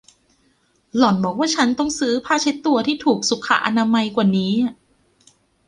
[0.97, 4.53] หล่อนบอกว่าฉันต้องซื้อผ้าเช็ดตัวที่ถูกสุขอนามัยกว่านี้